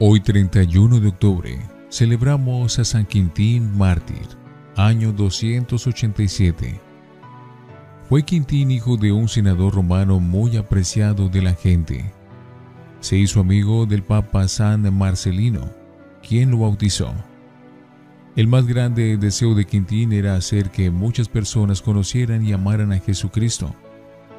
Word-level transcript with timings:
Hoy 0.00 0.20
31 0.20 1.00
de 1.00 1.08
octubre 1.08 1.58
celebramos 1.90 2.78
a 2.78 2.84
San 2.84 3.04
Quintín 3.04 3.76
Mártir, 3.76 4.28
año 4.76 5.12
287. 5.12 6.80
Fue 8.08 8.22
Quintín 8.22 8.70
hijo 8.70 8.96
de 8.96 9.10
un 9.10 9.26
senador 9.26 9.74
romano 9.74 10.20
muy 10.20 10.56
apreciado 10.56 11.28
de 11.28 11.42
la 11.42 11.52
gente. 11.54 12.12
Se 13.00 13.16
hizo 13.16 13.40
amigo 13.40 13.86
del 13.86 14.04
Papa 14.04 14.46
San 14.46 14.82
Marcelino, 14.96 15.68
quien 16.22 16.52
lo 16.52 16.58
bautizó. 16.58 17.12
El 18.36 18.46
más 18.46 18.68
grande 18.68 19.16
deseo 19.16 19.56
de 19.56 19.64
Quintín 19.64 20.12
era 20.12 20.36
hacer 20.36 20.70
que 20.70 20.92
muchas 20.92 21.28
personas 21.28 21.82
conocieran 21.82 22.46
y 22.46 22.52
amaran 22.52 22.92
a 22.92 23.00
Jesucristo 23.00 23.74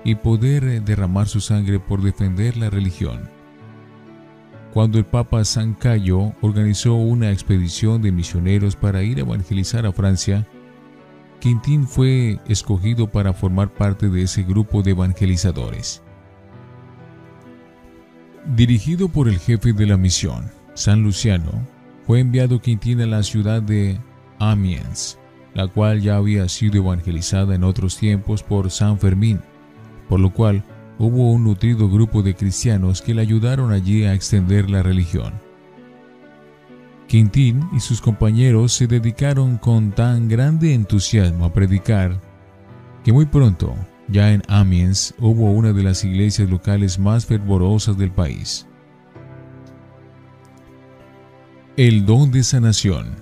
y 0.06 0.16
poder 0.16 0.86
derramar 0.86 1.28
su 1.28 1.42
sangre 1.42 1.82
por 1.82 2.02
defender 2.02 2.56
la 2.56 2.70
religión 2.70 3.39
cuando 4.74 5.00
el 5.00 5.06
Papa 5.06 5.44
San 5.46 5.74
Cayo 5.74 6.34
organizó 6.42 6.96
una 6.96 7.32
expedición 7.32 8.02
de 8.02 8.12
misioneros 8.12 8.76
para 8.76 9.02
ir 9.04 9.18
a 9.18 9.22
evangelizar 9.22 9.86
a 9.86 9.92
Francia, 9.92 10.46
Quintín 11.40 11.88
fue 11.88 12.40
escogido 12.48 13.08
para 13.08 13.34
formar 13.34 13.70
parte 13.70 14.10
de 14.10 14.24
ese 14.24 14.44
grupo 14.44 14.82
de 14.82 14.92
evangelizadores. 14.92 16.04
Dirigido 18.56 19.10
por 19.10 19.28
el 19.28 19.40
jefe 19.40 19.74
de 19.74 19.86
la 19.86 19.98
misión, 19.98 20.52
San 20.74 21.04
Luciano, 21.04 21.52
fue 22.06 22.20
enviado 22.20 22.62
Quintín 22.62 23.02
a 23.02 23.06
la 23.06 23.24
ciudad 23.24 23.62
de 23.62 24.00
Amiens, 24.40 25.18
la 25.54 25.68
cual 25.68 26.02
ya 26.02 26.18
había 26.18 26.48
sido 26.50 26.78
evangelizada 26.78 27.56
en 27.56 27.64
otros 27.64 27.98
tiempos 27.98 28.44
por 28.44 28.70
San 28.70 29.00
Fermín, 29.00 29.40
por 30.08 30.20
lo 30.20 30.32
cual 30.32 30.64
hubo 31.00 31.32
un 31.32 31.46
nutrido 31.46 31.90
grupo 31.90 32.22
de 32.22 32.36
cristianos 32.36 33.02
que 33.02 33.14
le 33.14 33.22
ayudaron 33.22 33.72
allí 33.72 34.04
a 34.04 34.14
extender 34.14 34.70
la 34.70 34.84
religión. 34.84 35.34
Quintín 37.08 37.68
y 37.74 37.80
sus 37.80 38.02
compañeros 38.02 38.74
se 38.74 38.86
dedicaron 38.86 39.58
con 39.58 39.92
tan 39.92 40.28
grande 40.28 40.74
entusiasmo 40.74 41.46
a 41.46 41.54
predicar 41.54 42.22
que 43.04 43.14
muy 43.14 43.26
pronto, 43.26 43.74
ya 44.10 44.32
en 44.32 44.44
Amiens, 44.48 45.16
hubo 45.18 45.52
una 45.52 45.72
de 45.72 45.84
las 45.84 46.04
iglesias 46.04 46.50
locales 46.50 47.00
más 47.00 47.26
fervorosas 47.26 47.98
del 47.98 48.12
país. 48.12 48.68
El 51.78 52.06
don 52.06 52.30
de 52.30 52.44
sanación. 52.44 53.16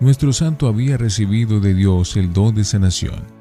Nuestro 0.00 0.32
santo 0.32 0.68
había 0.68 0.96
recibido 0.96 1.60
de 1.60 1.74
Dios 1.74 2.16
el 2.16 2.32
don 2.32 2.54
de 2.54 2.64
sanación 2.64 3.35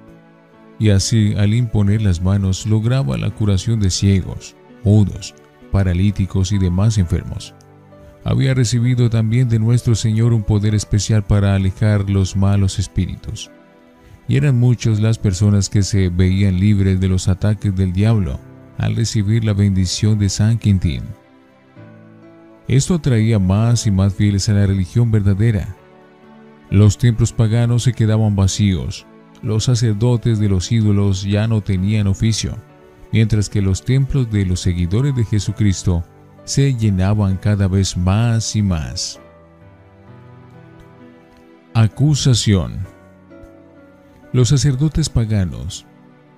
y 0.79 0.89
así 0.89 1.33
al 1.37 1.53
imponer 1.53 2.01
las 2.01 2.21
manos 2.21 2.65
lograba 2.65 3.17
la 3.17 3.29
curación 3.29 3.79
de 3.79 3.89
ciegos, 3.89 4.55
mudos, 4.83 5.33
paralíticos 5.71 6.51
y 6.51 6.57
demás 6.57 6.97
enfermos. 6.97 7.53
Había 8.23 8.53
recibido 8.53 9.09
también 9.09 9.49
de 9.49 9.59
nuestro 9.59 9.93
Señor 9.93 10.33
un 10.33 10.43
poder 10.43 10.73
especial 10.73 11.23
para 11.23 11.53
alejar 11.53 12.09
los 12.09 12.35
malos 12.35 12.79
espíritus. 12.79 13.51
Y 14.27 14.37
eran 14.37 14.59
muchas 14.59 14.99
las 14.99 15.19
personas 15.19 15.69
que 15.69 15.83
se 15.83 16.09
veían 16.09 16.59
libres 16.59 16.99
de 16.99 17.07
los 17.07 17.27
ataques 17.27 17.75
del 17.75 17.93
diablo 17.93 18.39
al 18.77 18.95
recibir 18.95 19.45
la 19.45 19.53
bendición 19.53 20.17
de 20.17 20.29
San 20.29 20.57
Quintín. 20.57 21.03
Esto 22.67 22.95
atraía 22.95 23.37
más 23.37 23.85
y 23.85 23.91
más 23.91 24.15
fieles 24.15 24.49
a 24.49 24.53
la 24.53 24.65
religión 24.65 25.11
verdadera. 25.11 25.75
Los 26.71 26.97
templos 26.97 27.31
paganos 27.31 27.83
se 27.83 27.93
quedaban 27.93 28.35
vacíos, 28.35 29.05
los 29.45 29.65
sacerdotes 29.65 30.39
de 30.39 30.49
los 30.49 30.71
ídolos 30.71 31.21
ya 31.21 31.47
no 31.47 31.61
tenían 31.61 32.07
oficio, 32.07 32.57
mientras 33.11 33.47
que 33.47 33.61
los 33.61 33.85
templos 33.85 34.31
de 34.31 34.43
los 34.43 34.59
seguidores 34.59 35.15
de 35.15 35.23
Jesucristo 35.23 36.03
se 36.45 36.73
llenaban 36.73 37.37
cada 37.37 37.67
vez 37.67 37.95
más 37.95 38.55
y 38.55 38.63
más. 38.63 39.19
Acusación. 41.75 42.79
Los 44.33 44.49
sacerdotes 44.49 45.09
paganos 45.09 45.85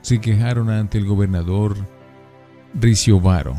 se 0.02 0.20
quejaron 0.20 0.70
ante 0.70 0.98
el 0.98 1.06
gobernador 1.06 1.78
Riciovaro, 2.74 3.56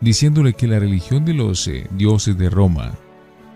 diciéndole 0.00 0.52
que 0.52 0.68
la 0.68 0.78
religión 0.78 1.24
de 1.24 1.34
los 1.34 1.66
eh, 1.66 1.88
dioses 1.90 2.38
de 2.38 2.48
Roma 2.50 2.92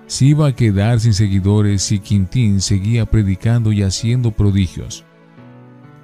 se 0.07 0.27
iba 0.27 0.49
a 0.49 0.55
quedar 0.55 1.01
sin 1.01 1.15
seguidores 1.15 1.83
si 1.83 1.99
Quintín 1.99 2.61
seguía 2.61 3.07
predicando 3.07 3.73
y 3.73 3.83
haciendo 3.83 4.33
prodigios. 4.33 5.05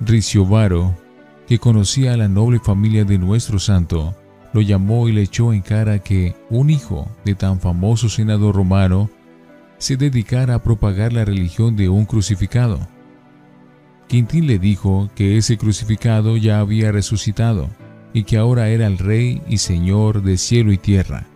Riciovaro, 0.00 0.94
que 1.46 1.58
conocía 1.58 2.14
a 2.14 2.16
la 2.16 2.28
noble 2.28 2.60
familia 2.60 3.04
de 3.04 3.18
nuestro 3.18 3.58
santo, 3.58 4.14
lo 4.52 4.60
llamó 4.60 5.08
y 5.08 5.12
le 5.12 5.22
echó 5.22 5.52
en 5.52 5.60
cara 5.60 5.98
que 5.98 6.34
un 6.50 6.70
hijo 6.70 7.08
de 7.24 7.34
tan 7.34 7.60
famoso 7.60 8.08
senador 8.08 8.54
romano 8.54 9.10
se 9.78 9.96
dedicara 9.96 10.54
a 10.54 10.62
propagar 10.62 11.12
la 11.12 11.24
religión 11.24 11.76
de 11.76 11.88
un 11.88 12.04
crucificado. 12.04 12.80
Quintín 14.08 14.46
le 14.46 14.58
dijo 14.58 15.10
que 15.14 15.36
ese 15.36 15.58
crucificado 15.58 16.36
ya 16.36 16.60
había 16.60 16.92
resucitado 16.92 17.68
y 18.12 18.24
que 18.24 18.38
ahora 18.38 18.68
era 18.70 18.86
el 18.86 18.98
rey 18.98 19.42
y 19.48 19.58
señor 19.58 20.22
de 20.22 20.38
cielo 20.38 20.72
y 20.72 20.78
tierra, 20.78 21.26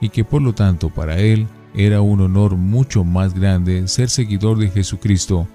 y 0.00 0.10
que 0.10 0.24
por 0.24 0.42
lo 0.42 0.52
tanto 0.52 0.90
para 0.90 1.18
él 1.18 1.46
era 1.78 2.00
un 2.00 2.20
honor 2.20 2.56
mucho 2.56 3.04
más 3.04 3.34
grande 3.34 3.86
ser 3.86 4.10
seguidor 4.10 4.58
de 4.58 4.68
Jesucristo 4.68 5.46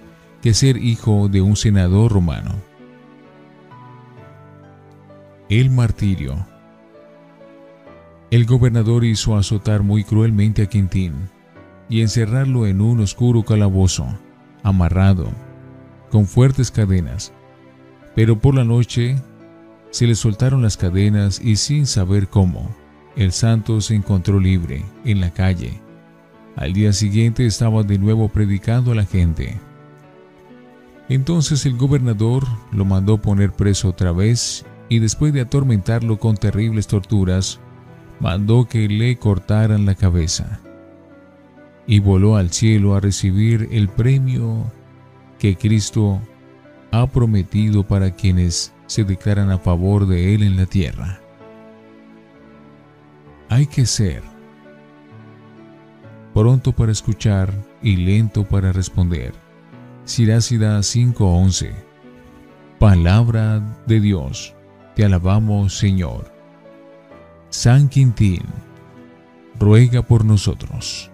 que 0.41 0.53
ser 0.53 0.77
hijo 0.77 1.27
de 1.27 1.41
un 1.41 1.57
senador 1.57 2.13
romano. 2.13 2.55
El 5.49 5.69
martirio. 5.69 6.47
El 8.31 8.45
gobernador 8.45 9.03
hizo 9.03 9.35
azotar 9.35 9.83
muy 9.83 10.05
cruelmente 10.05 10.61
a 10.61 10.67
Quintín 10.67 11.29
y 11.89 11.99
encerrarlo 11.99 12.67
en 12.67 12.79
un 12.79 13.01
oscuro 13.01 13.43
calabozo, 13.43 14.07
amarrado, 14.63 15.27
con 16.09 16.25
fuertes 16.25 16.71
cadenas. 16.71 17.33
Pero 18.15 18.39
por 18.39 18.55
la 18.55 18.63
noche 18.63 19.17
se 19.91 20.07
le 20.07 20.15
soltaron 20.15 20.61
las 20.61 20.77
cadenas 20.77 21.41
y 21.43 21.57
sin 21.57 21.85
saber 21.85 22.29
cómo, 22.29 22.73
el 23.17 23.33
santo 23.33 23.81
se 23.81 23.93
encontró 23.93 24.39
libre 24.39 24.85
en 25.03 25.19
la 25.19 25.29
calle 25.31 25.82
al 26.55 26.73
día 26.73 26.93
siguiente 26.93 27.45
estaba 27.45 27.83
de 27.83 27.97
nuevo 27.97 28.29
predicando 28.29 28.91
a 28.91 28.95
la 28.95 29.05
gente. 29.05 29.59
Entonces 31.09 31.65
el 31.65 31.77
gobernador 31.77 32.45
lo 32.71 32.85
mandó 32.85 33.17
poner 33.17 33.51
preso 33.51 33.89
otra 33.89 34.11
vez 34.11 34.65
y 34.89 34.99
después 34.99 35.33
de 35.33 35.41
atormentarlo 35.41 36.19
con 36.19 36.37
terribles 36.37 36.87
torturas, 36.87 37.59
mandó 38.19 38.67
que 38.67 38.87
le 38.87 39.17
cortaran 39.17 39.85
la 39.85 39.95
cabeza. 39.95 40.59
Y 41.85 41.99
voló 41.99 42.37
al 42.37 42.51
cielo 42.51 42.95
a 42.95 42.99
recibir 42.99 43.67
el 43.71 43.89
premio 43.89 44.71
que 45.39 45.57
Cristo 45.57 46.21
ha 46.91 47.07
prometido 47.07 47.83
para 47.83 48.11
quienes 48.11 48.71
se 48.85 49.03
declaran 49.03 49.51
a 49.51 49.57
favor 49.57 50.07
de 50.07 50.35
Él 50.35 50.43
en 50.43 50.55
la 50.55 50.65
tierra. 50.65 51.19
Hay 53.49 53.67
que 53.67 53.85
ser 53.85 54.32
pronto 56.33 56.71
para 56.71 56.91
escuchar 56.91 57.53
y 57.81 57.95
lento 57.97 58.43
para 58.43 58.71
responder. 58.71 59.33
Sirásida 60.05 60.81
5:11 60.81 61.71
Palabra 62.79 63.61
de 63.85 63.99
Dios, 64.01 64.53
te 64.95 65.05
alabamos 65.05 65.77
Señor. 65.77 66.31
San 67.49 67.87
Quintín, 67.87 68.41
ruega 69.59 70.01
por 70.01 70.25
nosotros. 70.25 71.12